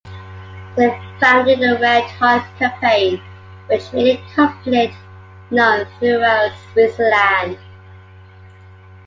[0.75, 3.21] They founded the “Red Heart Campaign”,
[3.67, 4.95] which made the conflict
[5.51, 7.59] known throughout Switzerland.